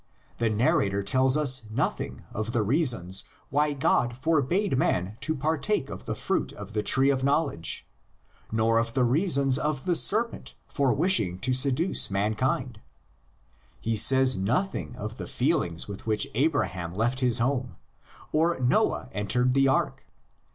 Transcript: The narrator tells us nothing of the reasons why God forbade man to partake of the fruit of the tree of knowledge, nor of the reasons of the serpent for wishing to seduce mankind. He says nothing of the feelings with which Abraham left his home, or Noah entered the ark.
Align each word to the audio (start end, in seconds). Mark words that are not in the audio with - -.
The 0.39 0.49
narrator 0.49 1.03
tells 1.03 1.37
us 1.37 1.61
nothing 1.69 2.23
of 2.33 2.53
the 2.53 2.63
reasons 2.63 3.23
why 3.51 3.73
God 3.73 4.17
forbade 4.17 4.75
man 4.75 5.15
to 5.21 5.35
partake 5.35 5.91
of 5.91 6.05
the 6.05 6.15
fruit 6.15 6.51
of 6.53 6.73
the 6.73 6.81
tree 6.81 7.11
of 7.11 7.23
knowledge, 7.23 7.85
nor 8.51 8.79
of 8.79 8.95
the 8.95 9.03
reasons 9.03 9.59
of 9.59 9.85
the 9.85 9.93
serpent 9.93 10.55
for 10.67 10.91
wishing 10.91 11.37
to 11.41 11.53
seduce 11.53 12.09
mankind. 12.09 12.81
He 13.79 13.95
says 13.95 14.35
nothing 14.35 14.95
of 14.95 15.17
the 15.17 15.27
feelings 15.27 15.87
with 15.87 16.07
which 16.07 16.27
Abraham 16.33 16.95
left 16.95 17.19
his 17.19 17.37
home, 17.37 17.75
or 18.31 18.59
Noah 18.59 19.07
entered 19.13 19.53
the 19.53 19.67
ark. 19.67 20.07